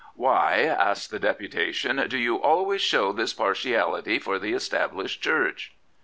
'Why,' 0.15 0.61
asked 0.63 1.11
the 1.11 1.19
deputation,' 1.19 2.03
do 2.09 2.17
you 2.17 2.41
always 2.41 2.81
show 2.81 3.11
this 3.11 3.33
partiality 3.33 4.17
for 4.17 4.39
the 4.39 4.53
Established 4.53 5.21
Church 5.21 5.73